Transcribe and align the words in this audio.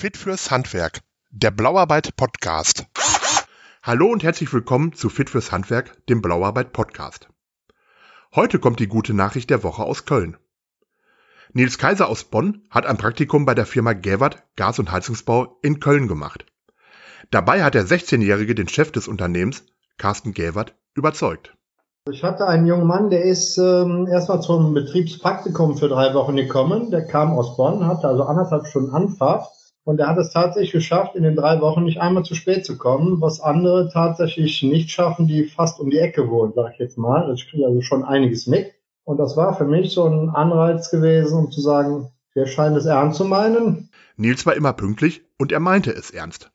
Fit 0.00 0.16
fürs 0.16 0.50
Handwerk, 0.50 1.00
der 1.28 1.50
Blauarbeit 1.50 2.16
Podcast. 2.16 2.86
Hallo 3.82 4.06
und 4.06 4.22
herzlich 4.22 4.50
willkommen 4.50 4.94
zu 4.94 5.10
Fit 5.10 5.28
fürs 5.28 5.52
Handwerk, 5.52 5.94
dem 6.06 6.22
Blauarbeit 6.22 6.72
Podcast. 6.72 7.28
Heute 8.34 8.58
kommt 8.58 8.80
die 8.80 8.86
gute 8.86 9.12
Nachricht 9.12 9.50
der 9.50 9.62
Woche 9.62 9.82
aus 9.82 10.06
Köln. 10.06 10.38
Nils 11.52 11.76
Kaiser 11.76 12.08
aus 12.08 12.24
Bonn 12.24 12.62
hat 12.70 12.86
ein 12.86 12.96
Praktikum 12.96 13.44
bei 13.44 13.54
der 13.54 13.66
Firma 13.66 13.92
Gäwert 13.92 14.42
Gas- 14.56 14.78
und 14.78 14.90
Heizungsbau 14.90 15.58
in 15.60 15.80
Köln 15.80 16.08
gemacht. 16.08 16.46
Dabei 17.30 17.62
hat 17.62 17.74
der 17.74 17.84
16-Jährige 17.84 18.54
den 18.54 18.68
Chef 18.68 18.92
des 18.92 19.06
Unternehmens, 19.06 19.64
Carsten 19.98 20.32
Gäwert, 20.32 20.74
überzeugt. 20.94 21.54
Ich 22.10 22.24
hatte 22.24 22.46
einen 22.46 22.66
jungen 22.66 22.86
Mann, 22.86 23.10
der 23.10 23.24
ist 23.24 23.58
ähm, 23.58 24.06
erstmal 24.06 24.40
zum 24.40 24.72
Betriebspraktikum 24.72 25.76
für 25.76 25.90
drei 25.90 26.14
Wochen 26.14 26.36
gekommen. 26.36 26.90
Der 26.90 27.04
kam 27.04 27.32
aus 27.32 27.58
Bonn, 27.58 27.86
hatte 27.86 28.08
also 28.08 28.22
anderthalb 28.22 28.66
Stunden 28.66 28.94
Anfahrt 28.94 29.59
und 29.90 29.98
er 29.98 30.06
hat 30.06 30.18
es 30.18 30.30
tatsächlich 30.30 30.70
geschafft, 30.70 31.16
in 31.16 31.24
den 31.24 31.34
drei 31.34 31.60
Wochen 31.60 31.82
nicht 31.82 32.00
einmal 32.00 32.22
zu 32.22 32.36
spät 32.36 32.64
zu 32.64 32.78
kommen, 32.78 33.20
was 33.20 33.40
andere 33.40 33.90
tatsächlich 33.92 34.62
nicht 34.62 34.92
schaffen, 34.92 35.26
die 35.26 35.46
fast 35.46 35.80
um 35.80 35.90
die 35.90 35.98
Ecke 35.98 36.30
wohnen, 36.30 36.52
sag 36.54 36.74
ich 36.74 36.78
jetzt 36.78 36.96
mal. 36.96 37.26
Das 37.26 37.44
kriege 37.44 37.66
also 37.66 37.80
schon 37.80 38.04
einiges 38.04 38.46
mit. 38.46 38.72
Und 39.02 39.16
das 39.16 39.36
war 39.36 39.56
für 39.56 39.64
mich 39.64 39.90
so 39.90 40.06
ein 40.06 40.30
Anreiz 40.30 40.92
gewesen, 40.92 41.36
um 41.36 41.50
zu 41.50 41.60
sagen, 41.60 42.08
der 42.36 42.46
scheint 42.46 42.76
es 42.76 42.86
ernst 42.86 43.18
zu 43.18 43.24
meinen. 43.24 43.90
Nils 44.16 44.46
war 44.46 44.54
immer 44.54 44.72
pünktlich 44.72 45.22
und 45.38 45.50
er 45.50 45.58
meinte 45.58 45.90
es 45.90 46.12
ernst. 46.12 46.52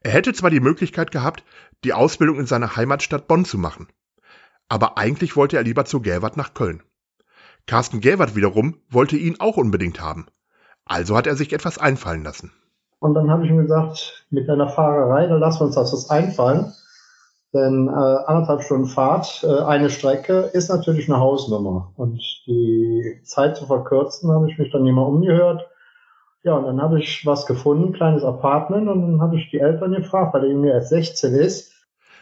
Er 0.00 0.12
hätte 0.12 0.32
zwar 0.32 0.48
die 0.48 0.60
Möglichkeit 0.60 1.10
gehabt, 1.10 1.44
die 1.84 1.92
Ausbildung 1.92 2.40
in 2.40 2.46
seiner 2.46 2.76
Heimatstadt 2.76 3.28
Bonn 3.28 3.44
zu 3.44 3.58
machen, 3.58 3.88
aber 4.70 4.96
eigentlich 4.96 5.36
wollte 5.36 5.58
er 5.58 5.64
lieber 5.64 5.84
zu 5.84 6.00
Gäwert 6.00 6.38
nach 6.38 6.54
Köln. 6.54 6.82
Carsten 7.66 8.00
Gäwert 8.00 8.34
wiederum 8.34 8.78
wollte 8.88 9.18
ihn 9.18 9.38
auch 9.38 9.58
unbedingt 9.58 10.00
haben. 10.00 10.28
Also 10.86 11.16
hat 11.16 11.26
er 11.26 11.36
sich 11.36 11.52
etwas 11.52 11.78
einfallen 11.78 12.24
lassen. 12.24 12.52
Und 12.98 13.14
dann 13.14 13.30
habe 13.30 13.44
ich 13.44 13.50
ihm 13.50 13.58
gesagt, 13.58 14.24
mit 14.30 14.48
deiner 14.48 14.68
Fahrerei, 14.68 15.26
da 15.26 15.36
lassen 15.36 15.60
wir 15.60 15.66
uns 15.66 15.74
das 15.74 15.92
was 15.92 16.10
einfallen. 16.10 16.72
Denn 17.52 17.88
äh, 17.88 17.90
anderthalb 17.90 18.62
Stunden 18.62 18.86
Fahrt, 18.86 19.44
äh, 19.44 19.62
eine 19.62 19.88
Strecke, 19.88 20.50
ist 20.52 20.68
natürlich 20.68 21.08
eine 21.08 21.20
Hausnummer. 21.20 21.92
Und 21.96 22.20
die 22.46 23.20
Zeit 23.22 23.56
zu 23.56 23.66
verkürzen, 23.66 24.30
habe 24.32 24.50
ich 24.50 24.58
mich 24.58 24.72
dann 24.72 24.82
mehr 24.82 24.96
umgehört. 24.96 25.66
Ja, 26.42 26.54
und 26.54 26.64
dann 26.64 26.82
habe 26.82 26.98
ich 26.98 27.24
was 27.24 27.46
gefunden, 27.46 27.92
kleines 27.92 28.24
Apartment, 28.24 28.88
und 28.88 29.02
dann 29.02 29.20
habe 29.20 29.36
ich 29.36 29.50
die 29.50 29.60
Eltern 29.60 29.92
gefragt, 29.92 30.34
weil 30.34 30.42
der 30.42 30.50
Junge 30.50 30.70
erst 30.70 30.90
16 30.90 31.34
ist. 31.34 31.72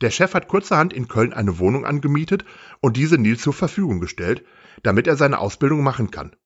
Der 0.00 0.10
Chef 0.10 0.34
hat 0.34 0.48
kurzerhand 0.48 0.92
in 0.92 1.08
Köln 1.08 1.32
eine 1.32 1.58
Wohnung 1.58 1.86
angemietet 1.86 2.44
und 2.80 2.96
diese 2.96 3.16
Nils 3.16 3.42
zur 3.42 3.52
Verfügung 3.52 4.00
gestellt, 4.00 4.44
damit 4.82 5.06
er 5.06 5.16
seine 5.16 5.38
Ausbildung 5.38 5.82
machen 5.82 6.10
kann. 6.10 6.36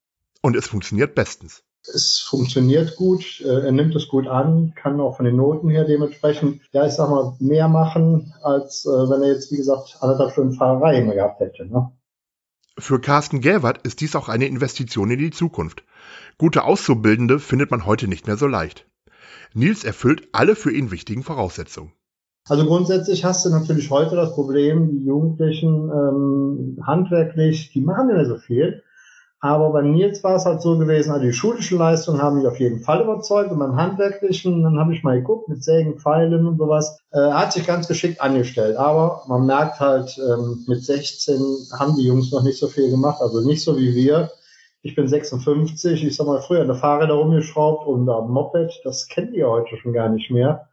Und 0.41 0.55
es 0.55 0.69
funktioniert 0.69 1.15
bestens 1.15 1.65
es 1.87 2.19
funktioniert 2.21 2.97
gut, 2.97 3.41
äh, 3.41 3.67
er 3.67 3.73
nimmt 3.73 3.95
es 3.95 4.09
gut 4.09 4.27
an, 4.27 4.75
kann 4.75 5.01
auch 5.01 5.17
von 5.17 5.25
den 5.25 5.37
Noten 5.37 5.69
her 5.69 5.85
dementsprechend, 5.85 6.63
ja, 6.73 6.87
ich 6.87 6.95
sag 6.95 7.11
mal, 7.11 7.37
mehr 7.39 7.69
machen, 7.69 8.35
als 8.43 8.85
äh, 8.85 8.89
wenn 8.89 9.23
er 9.23 9.33
jetzt, 9.33 9.53
wie 9.53 9.57
gesagt, 9.57 9.99
anderthalb 10.01 10.33
Stunden 10.33 10.55
Fahrerei 10.55 10.99
immer 10.99 11.15
gehabt 11.15 11.41
hätte. 11.41 11.67
Ne? 11.67 11.91
Für 12.79 13.01
Carsten 13.01 13.41
Gelwert 13.41 13.85
ist 13.87 14.01
dies 14.01 14.15
auch 14.15 14.29
eine 14.29 14.47
Investition 14.47 15.11
in 15.11 15.19
die 15.19 15.31
Zukunft. 15.31 15.85
Gute 16.37 16.65
Auszubildende 16.65 17.41
findet 17.41 17.71
man 17.71 17.87
heute 17.87 18.07
nicht 18.07 18.27
mehr 18.27 18.37
so 18.37 18.47
leicht. 18.47 18.87
Nils 19.55 19.85
erfüllt 19.85 20.29
alle 20.33 20.55
für 20.55 20.71
ihn 20.71 20.91
wichtigen 20.91 21.23
Voraussetzungen. 21.23 21.93
Also 22.49 22.65
grundsätzlich 22.65 23.25
hast 23.25 23.45
du 23.45 23.51
natürlich 23.51 23.91
heute 23.91 24.17
das 24.17 24.35
Problem, 24.35 24.91
die 24.91 25.05
Jugendlichen 25.05 25.91
ähm, 25.91 26.79
handwerklich, 26.87 27.73
die 27.73 27.81
machen 27.81 28.07
nicht 28.07 28.17
mehr 28.17 28.27
so 28.27 28.39
viel. 28.39 28.83
Aber 29.41 29.71
bei 29.71 29.83
Nils 29.83 30.25
war 30.25 30.35
es 30.35 30.45
halt 30.47 30.63
so 30.63 30.77
gewesen, 30.79 31.13
also 31.13 31.25
die 31.25 31.33
schulischen 31.33 31.79
Leistungen 31.79 32.21
haben 32.21 32.39
mich 32.39 32.47
auf 32.49 32.59
jeden 32.59 32.81
Fall 32.81 33.03
überzeugt 33.03 33.53
und 33.53 33.61
beim 33.61 33.77
Handwerklichen, 33.77 34.65
dann 34.65 34.79
habe 34.81 34.93
ich 34.93 35.05
mal 35.05 35.17
geguckt 35.17 35.49
mit 35.49 35.63
Sägen, 35.63 36.01
Pfeilen 36.01 36.45
und 36.45 36.59
sowas, 36.59 36.99
äh, 37.13 37.19
hat 37.19 37.53
sich 37.53 37.65
ganz 37.65 37.87
geschickt 37.87 38.21
angestellt. 38.21 38.77
Aber 38.77 39.23
man 39.29 39.47
merkt 39.47 39.79
halt, 39.79 40.19
ähm, 40.19 40.65
mit 40.67 40.85
16 40.85 41.41
haben 41.79 41.95
die 41.95 42.07
Jungs 42.07 42.33
noch 42.33 42.43
nicht 42.43 42.59
so 42.59 42.67
viel 42.67 42.91
gemacht, 42.91 43.21
also 43.21 43.41
nicht 43.41 43.63
so 43.63 43.79
wie 43.79 43.95
wir. 43.95 44.31
Ich 44.83 44.97
bin 44.97 45.07
56, 45.07 46.05
ich 46.05 46.17
sag 46.17 46.27
mal, 46.27 46.41
früher 46.41 46.63
eine 46.63 46.75
Fahrräder 46.75 47.15
rumgeschraubt 47.15 47.87
und 47.87 48.09
ein 48.09 48.31
Moped, 48.31 48.81
das 48.83 49.07
kennen 49.07 49.33
die 49.33 49.45
heute 49.45 49.77
schon 49.77 49.93
gar 49.93 50.09
nicht 50.09 50.33
mehr. 50.33 50.69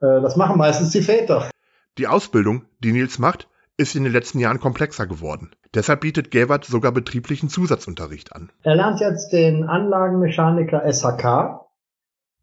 Äh, 0.00 0.20
das 0.20 0.36
machen 0.36 0.56
meistens 0.56 0.90
die 0.90 1.02
Väter. 1.02 1.50
Die 1.98 2.06
Ausbildung, 2.06 2.62
die 2.78 2.92
Nils 2.92 3.18
macht, 3.18 3.48
ist 3.76 3.96
in 3.96 4.04
den 4.04 4.12
letzten 4.12 4.38
Jahren 4.38 4.60
komplexer 4.60 5.08
geworden. 5.08 5.50
Deshalb 5.74 6.00
bietet 6.00 6.30
Gäwert 6.30 6.64
sogar 6.64 6.92
betrieblichen 6.92 7.48
Zusatzunterricht 7.48 8.34
an. 8.34 8.50
Er 8.62 8.76
lernt 8.76 9.00
jetzt 9.00 9.32
den 9.32 9.64
Anlagenmechaniker 9.64 10.82
SHK. 10.90 11.60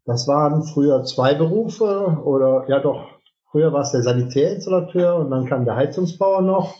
Das 0.04 0.28
waren 0.28 0.64
früher 0.64 1.04
zwei 1.04 1.34
Berufe 1.34 2.20
oder 2.24 2.64
ja 2.68 2.80
doch, 2.80 3.06
früher 3.50 3.72
war 3.72 3.82
es 3.82 3.92
der 3.92 4.02
Sanitärinstallateur 4.02 5.16
und 5.16 5.30
dann 5.30 5.46
kam 5.46 5.64
der 5.64 5.76
Heizungsbauer 5.76 6.42
noch. 6.42 6.76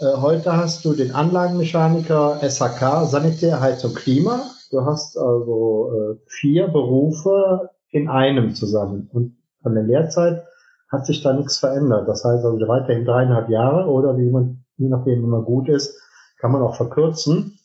Äh, 0.00 0.16
heute 0.20 0.56
hast 0.56 0.84
du 0.84 0.94
den 0.94 1.12
Anlagenmechaniker 1.12 2.40
SHK, 2.40 3.06
Sanitär, 3.06 3.60
Heizung, 3.60 3.94
Klima. 3.94 4.40
Du 4.70 4.84
hast 4.84 5.18
also 5.18 5.92
äh, 5.92 6.16
vier 6.26 6.68
Berufe 6.68 7.70
in 7.90 8.08
einem 8.08 8.54
zusammen. 8.54 9.08
Und 9.12 9.36
von 9.62 9.74
der 9.74 9.84
Lehrzeit 9.84 10.44
hat 10.88 11.06
sich 11.06 11.22
da 11.22 11.32
nichts 11.32 11.58
verändert. 11.58 12.08
Das 12.08 12.24
heißt 12.24 12.44
also 12.44 12.68
weiterhin 12.68 13.04
dreieinhalb 13.04 13.48
Jahre 13.48 13.88
oder 13.88 14.16
wie 14.16 14.30
man, 14.30 14.64
je 14.78 14.88
nachdem, 14.88 15.22
wie 15.22 15.26
man 15.26 15.44
gut 15.44 15.68
ist, 15.68 16.00
kann 16.38 16.52
man 16.52 16.62
auch 16.62 16.76
verkürzen. 16.76 17.58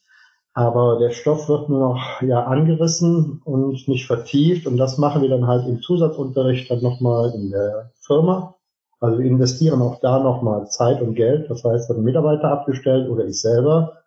Aber 0.56 1.00
der 1.00 1.12
Stoff 1.12 1.50
wird 1.50 1.70
nur 1.70 1.80
noch 1.80 2.22
ja 2.22 2.44
angerissen 2.44 3.42
und 3.44 3.88
nicht 3.88 4.06
vertieft. 4.06 4.68
Und 4.68 4.78
das 4.78 4.98
machen 4.98 5.22
wir 5.22 5.30
dann 5.30 5.48
halt 5.48 5.68
im 5.68 5.82
Zusatzunterricht 5.82 6.70
dann 6.70 6.82
nochmal 6.82 7.34
in 7.34 7.50
der 7.50 7.92
Firma. 8.02 8.56
Also 9.00 9.20
wir 9.20 9.26
investieren 9.26 9.82
auch 9.82 10.00
da 10.00 10.20
nochmal 10.20 10.70
Zeit 10.70 11.02
und 11.02 11.16
Geld. 11.16 11.50
Das 11.50 11.64
heißt, 11.64 11.90
wird 11.90 12.00
ein 12.00 12.04
Mitarbeiter 12.06 12.52
abgestellt 12.52 13.10
oder 13.10 13.26
ich 13.26 13.42
selber 13.42 13.98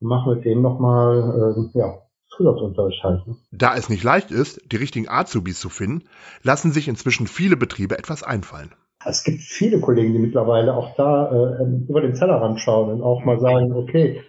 und 0.00 0.08
machen 0.08 0.34
mit 0.34 0.44
denen 0.44 0.62
nochmal 0.62 1.56
äh, 1.74 1.78
ja, 1.78 1.98
Zusatzunterricht 2.36 3.02
halten. 3.02 3.38
Da 3.50 3.76
es 3.76 3.88
nicht 3.88 4.04
leicht 4.04 4.30
ist, 4.30 4.60
die 4.70 4.76
richtigen 4.76 5.08
Azubis 5.08 5.60
zu 5.60 5.68
finden, 5.68 6.08
lassen 6.42 6.72
sich 6.72 6.88
inzwischen 6.88 7.26
viele 7.26 7.56
Betriebe 7.56 7.98
etwas 7.98 8.22
einfallen. 8.22 8.72
Es 9.04 9.24
gibt 9.24 9.40
viele 9.40 9.80
Kollegen, 9.80 10.12
die 10.12 10.18
mittlerweile 10.18 10.74
auch 10.74 10.94
da 10.96 11.30
äh, 11.30 11.64
über 11.88 12.00
den 12.00 12.14
Tellerrand 12.14 12.60
schauen 12.60 12.90
und 12.90 13.02
auch 13.02 13.24
mal 13.24 13.40
sagen, 13.40 13.72
okay, 13.72 14.22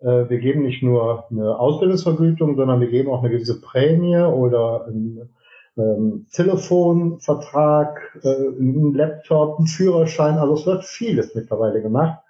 äh, 0.00 0.28
wir 0.28 0.38
geben 0.38 0.62
nicht 0.62 0.82
nur 0.82 1.24
eine 1.30 1.58
Ausbildungsvergütung, 1.58 2.56
sondern 2.56 2.80
wir 2.80 2.88
geben 2.88 3.10
auch 3.10 3.22
eine 3.22 3.30
gewisse 3.30 3.60
Prämie 3.60 4.16
oder 4.16 4.86
einen 4.86 5.30
ähm, 5.76 6.26
Telefonvertrag, 6.32 8.18
äh, 8.22 8.28
einen 8.28 8.94
Laptop, 8.94 9.58
einen 9.58 9.66
Führerschein. 9.66 10.38
Also 10.38 10.54
es 10.54 10.66
wird 10.66 10.84
vieles 10.84 11.34
mittlerweile 11.34 11.82
gemacht. 11.82 12.20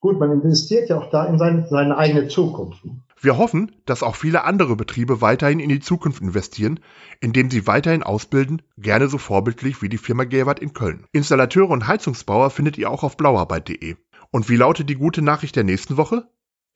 Gut, 0.00 0.18
man 0.18 0.32
investiert 0.32 0.88
ja 0.88 0.98
auch 0.98 1.10
da 1.10 1.26
in 1.26 1.38
seine, 1.38 1.68
seine 1.68 1.96
eigene 1.96 2.28
Zukunft. 2.28 2.82
Wir 3.20 3.36
hoffen, 3.36 3.72
dass 3.84 4.02
auch 4.02 4.16
viele 4.16 4.44
andere 4.44 4.74
Betriebe 4.74 5.20
weiterhin 5.20 5.60
in 5.60 5.68
die 5.68 5.80
Zukunft 5.80 6.22
investieren, 6.22 6.80
indem 7.20 7.50
sie 7.50 7.66
weiterhin 7.66 8.02
ausbilden, 8.02 8.62
gerne 8.78 9.08
so 9.08 9.18
vorbildlich 9.18 9.82
wie 9.82 9.90
die 9.90 9.98
Firma 9.98 10.24
Gerwart 10.24 10.58
in 10.58 10.72
Köln. 10.72 11.04
Installateure 11.12 11.68
und 11.68 11.86
Heizungsbauer 11.86 12.48
findet 12.48 12.78
ihr 12.78 12.90
auch 12.90 13.02
auf 13.02 13.18
blauarbeit.de. 13.18 13.96
Und 14.30 14.48
wie 14.48 14.56
lautet 14.56 14.88
die 14.88 14.94
gute 14.94 15.20
Nachricht 15.20 15.56
der 15.56 15.64
nächsten 15.64 15.98
Woche? 15.98 16.28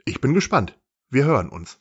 Ich 0.04 0.20
bin 0.20 0.34
gespannt. 0.34 0.78
Wir 1.08 1.24
hören 1.24 1.48
uns. 1.48 1.80